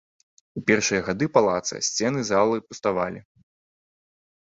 У 0.59 0.63
першыя 0.71 1.01
гады 1.09 1.27
палаца, 1.37 1.75
сцены 1.91 2.19
залы 2.33 2.57
пуставалі. 2.71 3.19